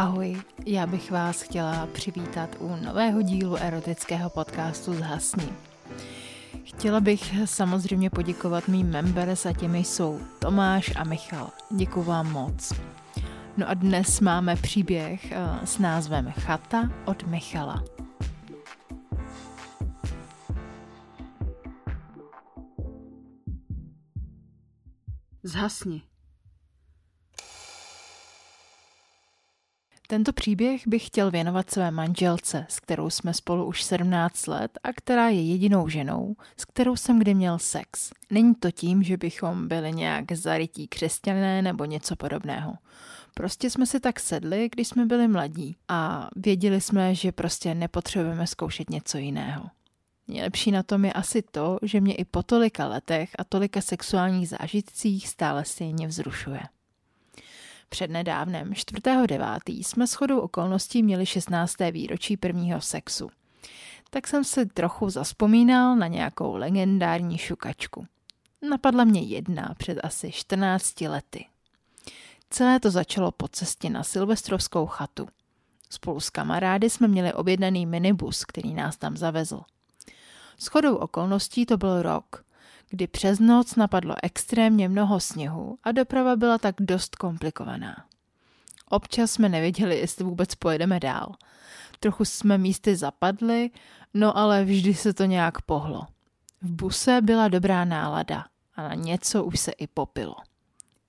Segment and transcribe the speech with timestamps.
[0.00, 5.52] Ahoj, já bych vás chtěla přivítat u nového dílu erotického podcastu Zhasni.
[6.64, 11.50] Chtěla bych samozřejmě poděkovat mým members a těmi jsou Tomáš a Michal.
[11.70, 12.72] Děkuji vám moc.
[13.56, 17.84] No a dnes máme příběh eh, s názvem Chata od Michala.
[25.42, 26.09] Zhasni.
[30.10, 34.92] Tento příběh bych chtěl věnovat své manželce, s kterou jsme spolu už 17 let a
[34.92, 38.10] která je jedinou ženou, s kterou jsem kdy měl sex.
[38.30, 42.74] Není to tím, že bychom byli nějak zarytí křesťané nebo něco podobného.
[43.34, 48.46] Prostě jsme si tak sedli, když jsme byli mladí a věděli jsme, že prostě nepotřebujeme
[48.46, 49.64] zkoušet něco jiného.
[50.28, 54.48] Nejlepší na tom je asi to, že mě i po tolika letech a tolika sexuálních
[54.48, 56.60] zážitcích stále stejně vzrušuje.
[57.92, 59.86] Přednedávnem, 4.9.
[59.86, 61.76] jsme shodou okolností měli 16.
[61.90, 63.30] výročí prvního sexu.
[64.10, 68.06] Tak jsem si trochu zaspomínal na nějakou legendární šukačku.
[68.68, 71.46] Napadla mě jedna před asi 14 lety.
[72.50, 75.28] Celé to začalo po cestě na silvestrovskou chatu.
[75.90, 79.60] Spolu s kamarády jsme měli objednaný minibus, který nás tam zavezl.
[80.60, 82.44] Shodou okolností to byl rok,
[82.90, 88.04] kdy přes noc napadlo extrémně mnoho sněhu a doprava byla tak dost komplikovaná.
[88.88, 91.34] Občas jsme nevěděli, jestli vůbec pojedeme dál.
[92.00, 93.70] Trochu jsme místy zapadli,
[94.14, 96.02] no ale vždy se to nějak pohlo.
[96.62, 100.34] V buse byla dobrá nálada a na něco už se i popilo.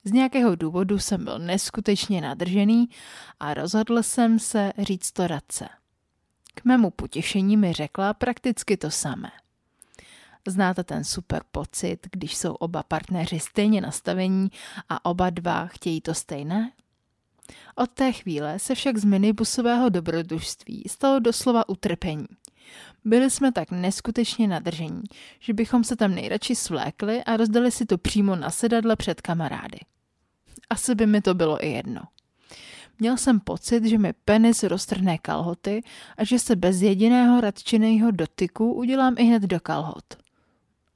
[0.04, 2.88] Z nějakého důvodu jsem byl neskutečně nadržený
[3.40, 5.68] a rozhodl jsem se říct to radce.
[6.54, 9.30] K mému potěšení mi řekla prakticky to samé.
[10.48, 14.50] Znáte ten super pocit, když jsou oba partneři stejně nastavení
[14.88, 16.72] a oba dva chtějí to stejné?
[17.74, 22.26] Od té chvíle se však z minibusového dobrodružství stalo doslova utrpení.
[23.04, 25.02] Byli jsme tak neskutečně nadržení,
[25.40, 29.78] že bychom se tam nejradši svlékli a rozdali si to přímo na sedadle před kamarády.
[30.70, 32.00] Asi by mi to bylo i jedno.
[32.98, 35.82] Měl jsem pocit, že mi penis roztrhne kalhoty
[36.16, 40.21] a že se bez jediného radčiného dotyku udělám i hned do kalhot.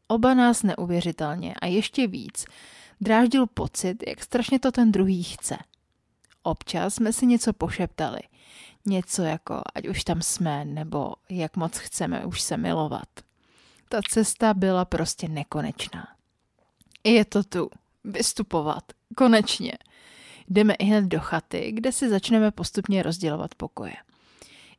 [0.08, 2.44] Oba nás neuvěřitelně a ještě víc
[3.00, 5.56] dráždil pocit, jak strašně to ten druhý chce.
[6.42, 8.20] Občas jsme si něco pošeptali.
[8.86, 13.08] Něco jako, ať už tam jsme, nebo jak moc chceme už se milovat.
[13.88, 16.08] Ta cesta byla prostě nekonečná.
[17.04, 17.70] Je to tu.
[18.04, 18.84] Vystupovat.
[19.16, 19.72] Konečně.
[20.48, 23.94] Jdeme i hned do chaty, kde si začneme postupně rozdělovat pokoje.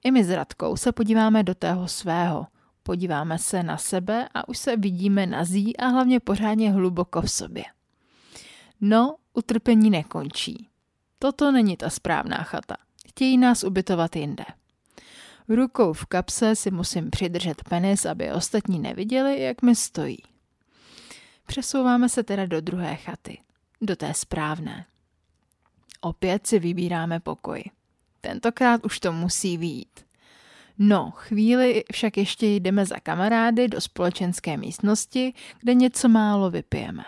[0.04, 2.48] I my s Radkou se podíváme do tého svého–
[2.88, 7.64] Podíváme se na sebe a už se vidíme nazí a hlavně pořádně hluboko v sobě.
[8.82, 10.70] No, utrpení nekončí.
[11.20, 12.78] Toto není ta správná chata.
[13.08, 14.46] Chtějí nás ubytovat jinde.
[15.50, 20.18] Rukou v kapse si musím přidržet penis, aby ostatní neviděli, jak mi stojí.
[21.46, 23.42] Přesouváme se teda do druhé chaty,
[23.82, 24.86] do té správné.
[26.02, 27.64] Opět si vybíráme pokoj.
[28.22, 30.07] Tentokrát už to musí výjít.
[30.80, 37.04] No, chvíli však ještě jdeme za kamarády do společenské místnosti, kde něco málo vypijeme.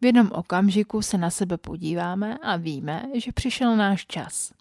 [0.00, 4.52] V jednom okamžiku se na sebe podíváme a víme, že přišel náš čas.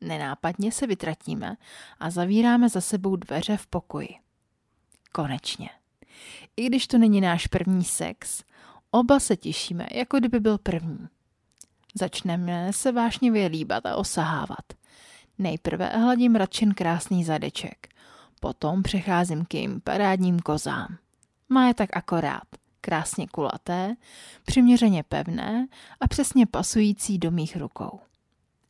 [0.00, 1.56] Nenápadně se vytratíme
[2.00, 4.08] a zavíráme za sebou dveře v pokoji.
[5.12, 5.70] Konečně.
[6.56, 8.44] I když to není náš první sex,
[8.90, 11.08] oba se těšíme, jako kdyby byl první.
[11.94, 14.77] Začneme se vážně líbat a osahávat.
[15.38, 17.88] Nejprve hladím radšen krásný zadeček,
[18.40, 20.98] potom přecházím k jejím parádním kozám.
[21.48, 22.42] Má je tak akorát,
[22.80, 23.94] krásně kulaté,
[24.46, 25.66] přiměřeně pevné
[26.00, 28.00] a přesně pasující do mých rukou.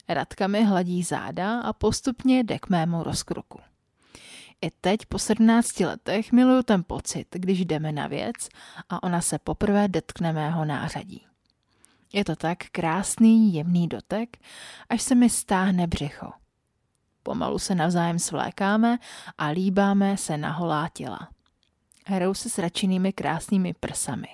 [0.08, 3.60] Radka mi hladí záda a postupně jde k mému rozkruku.
[4.60, 8.36] I teď po 17 letech miluju ten pocit, když jdeme na věc
[8.88, 11.26] a ona se poprvé dotkne mého nářadí.
[12.12, 14.38] Je to tak krásný, jemný dotek,
[14.88, 16.32] až se mi stáhne břicho.
[17.28, 18.98] Pomalu se navzájem svlékáme
[19.38, 21.28] a líbáme se na holá těla.
[22.06, 24.28] Hrou se s račinými krásnými prsami.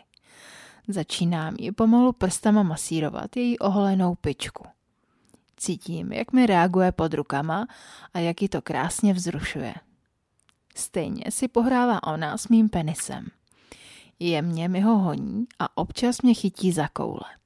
[0.88, 4.64] Začínám ji pomalu prstama masírovat její oholenou pičku.
[5.56, 7.66] Cítím, jak mi reaguje pod rukama
[8.14, 9.74] a jak ji to krásně vzrušuje.
[10.74, 13.26] Stejně si pohrává ona s mým penisem.
[14.18, 17.43] Jemně mi ho honí a občas mě chytí za koule.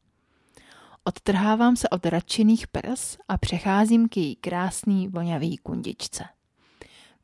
[1.09, 6.25] Odtrhávám se od radčených prs a přecházím k její krásný vonavý kundičce.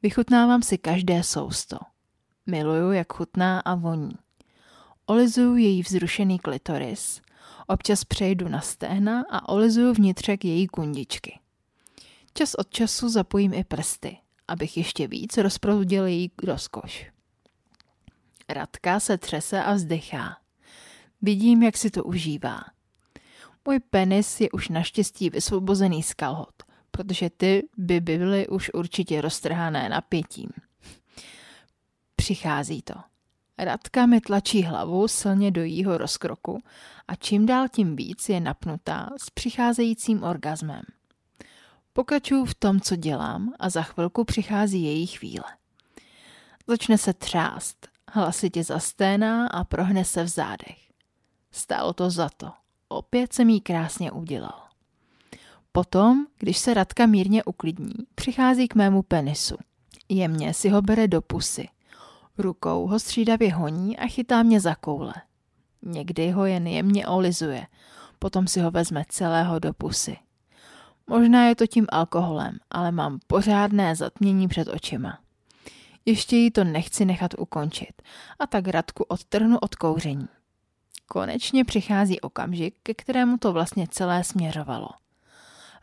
[0.02, 1.76] Vychutnávám si každé sousto.
[2.46, 4.12] Miluju, jak chutná a voní.
[5.06, 7.20] Olizuju její vzrušený klitoris,
[7.66, 11.38] občas přejdu na stehna a olizuju vnitřek její kundičky.
[12.34, 17.10] Čas od času zapojím i prsty, abych ještě víc rozproudil její rozkoš.
[18.48, 20.36] Radka se třese a vzdychá.
[21.22, 22.73] Vidím, jak si to užívá.
[23.68, 29.88] Můj penis je už naštěstí vysvobozený z kalhot, protože ty by byly už určitě roztrhané
[29.88, 30.48] napětím.
[32.16, 32.94] Přichází to.
[33.58, 36.62] Radka mi tlačí hlavu silně do jího rozkroku
[37.08, 40.82] a čím dál tím víc je napnutá s přicházejícím orgazmem.
[41.92, 45.44] Pokračuju v tom, co dělám a za chvilku přichází její chvíle.
[46.66, 50.78] Začne se třást, hlasitě zasténá a prohne se v zádech.
[51.52, 52.63] Stálo to za to.
[52.94, 54.60] Opět jsem jí krásně udělal.
[55.72, 59.56] Potom, když se Radka mírně uklidní, přichází k mému penisu.
[60.08, 61.68] Jemně si ho bere do pusy.
[62.38, 65.14] Rukou ho střídavě honí a chytá mě za koule.
[65.82, 67.66] Někdy ho jen jemně olizuje,
[68.18, 70.16] potom si ho vezme celého do pusy.
[71.06, 75.18] Možná je to tím alkoholem, ale mám pořádné zatmění před očima.
[76.04, 78.02] Ještě jí to nechci nechat ukončit
[78.38, 80.28] a tak Radku odtrhnu od kouření.
[81.06, 84.88] Konečně přichází okamžik, ke kterému to vlastně celé směřovalo.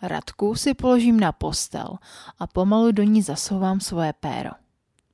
[0.02, 1.98] Radku si položím na postel
[2.40, 4.50] a pomalu do ní zasouvám svoje péro.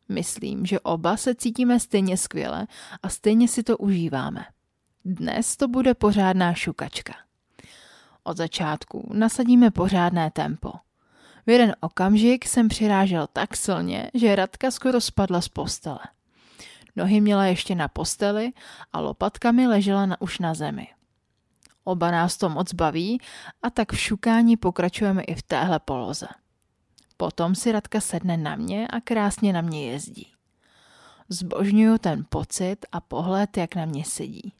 [0.09, 2.67] Myslím, že oba se cítíme stejně skvěle
[3.03, 4.45] a stejně si to užíváme.
[5.05, 7.13] Dnes to bude pořádná šukačka.
[8.23, 10.71] Od začátku nasadíme pořádné tempo.
[11.45, 15.99] V jeden okamžik jsem přirážel tak silně, že Radka skoro spadla z postele.
[16.97, 18.51] Nohy měla ještě na posteli
[18.93, 20.87] a lopatkami ležela na, už na zemi.
[21.83, 23.21] Oba nás to moc baví
[23.61, 26.27] a tak v šukání pokračujeme i v téhle poloze.
[27.17, 30.27] Potom si Radka sedne na mě a krásně na mě jezdí.
[31.29, 34.53] Zbožňuju ten pocit a pohled, jak na mě sedí.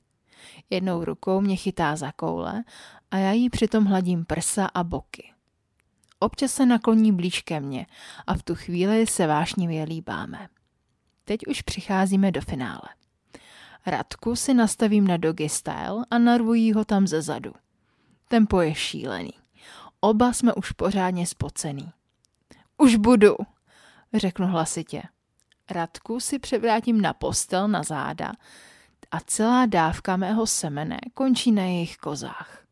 [0.70, 2.64] Jednou rukou mě chytá za koule
[3.12, 5.34] a já jí přitom hladím prsa a boky.
[6.20, 7.86] Občas se nakloní blíž ke mně
[8.28, 10.48] a v tu chvíli se vášnivě líbáme.
[11.28, 12.90] Teď už přicházíme do finále.
[13.86, 17.52] Radku si nastavím na doggy style a narvují ho tam ze zadu.
[18.28, 19.34] Tempo je šílený.
[20.00, 21.92] Oba jsme už pořádně spocený.
[22.78, 23.36] Už budu,
[24.14, 25.04] řeknu hlasitě.
[25.70, 28.32] Radku si převrátím na postel na záda
[29.12, 32.66] a celá dávka mého semene končí na jejich kozách.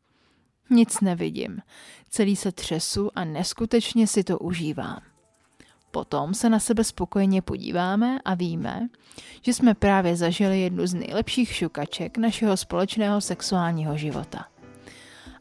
[0.70, 1.62] Nic nevidím,
[2.10, 5.15] celý se třesu a neskutečně si to užívám.
[5.96, 8.88] Potom se na sebe spokojeně podíváme a víme,
[9.42, 14.46] že jsme právě zažili jednu z nejlepších šukaček našeho společného sexuálního života.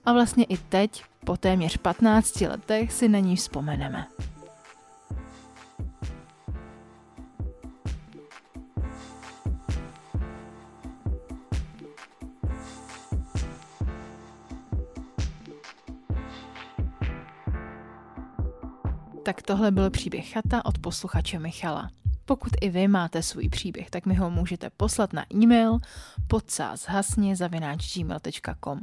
[0.05, 4.07] A vlastně i teď, po téměř 15 letech, si na ní vzpomeneme.
[19.25, 21.91] Tak tohle byl příběh chata od posluchače Michala.
[22.25, 25.79] Pokud i vy máte svůj příběh, tak mi ho můžete poslat na e-mail
[26.27, 28.81] podsázhasně.gmail.com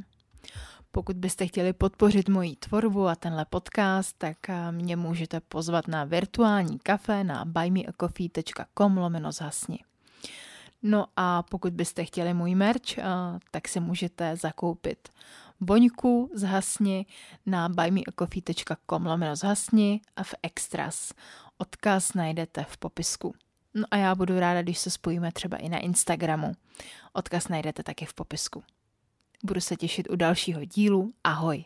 [0.91, 6.03] Pokud byste chtěli podpořit moji tvorbu a tenhle podcast, tak eh, mě můžete pozvat na
[6.03, 9.79] virtuální kafe na buymeacoffee.com lomeno zhasni.
[10.83, 13.03] No a pokud byste chtěli můj merch, eh,
[13.51, 15.09] tak si můžete zakoupit
[15.61, 17.05] Boňku zhasni
[17.45, 21.13] na buymeacoffee.com lomeno zhasni a v extras.
[21.57, 23.35] Odkaz najdete v popisku.
[23.73, 26.51] No a já budu ráda, když se spojíme třeba i na Instagramu.
[27.13, 28.63] Odkaz najdete taky v popisku.
[29.43, 31.13] Budu se těšit u dalšího dílu.
[31.23, 31.65] Ahoj!